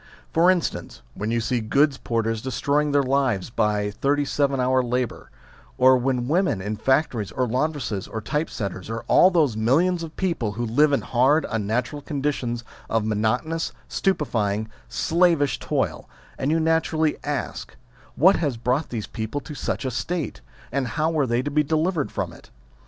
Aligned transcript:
For 0.33 0.49
instance, 0.49 1.03
you 1.15 1.39
see 1.39 1.59
goods 1.61 1.99
porters 1.99 2.41
destroying 2.41 2.91
their 2.91 3.03
lives 3.03 3.51
by 3.51 3.91
thirty 3.91 4.25
seven 4.25 4.59
hour 4.59 4.81
labour, 4.81 5.29
or 5.77 5.95
women 5.95 6.23
39 6.57 6.57
40 6.57 6.57
THE 6.57 6.57
SLAVERY 6.57 6.57
OF 6.57 6.57
OUR 6.57 6.57
TIMES 6.57 6.79
in 6.79 6.83
factories, 6.83 7.31
or 7.33 7.47
laundresses, 7.47 8.07
or 8.07 8.21
type 8.21 8.49
setters, 8.49 8.89
or 8.89 9.03
all 9.07 9.29
those 9.29 9.55
millions 9.55 10.01
of 10.01 10.17
people 10.17 10.53
who 10.53 10.65
live 10.65 10.91
in 10.91 11.01
hard, 11.01 11.45
unna 11.51 11.83
tural 11.83 12.03
conditions 12.03 12.63
of 12.89 13.05
monotonous, 13.05 13.73
stupefying, 13.87 14.67
slavish 14.89 15.59
toil, 15.59 16.09
and 16.39 16.49
you 16.49 16.59
naturally 16.59 17.17
ask: 17.23 17.75
what 18.15 18.37
has 18.37 18.57
brought 18.57 18.89
these 18.89 19.05
people 19.05 19.39
to 19.41 19.53
such 19.53 19.85
a 19.85 19.91
state? 19.91 20.41
and 20.71 20.87
how 20.97 21.15
are 21.15 21.27
they 21.27 21.43
to 21.43 21.51
be 21.51 21.61
delivered 21.61 22.11
from 22.11 22.33
it 22.33 22.49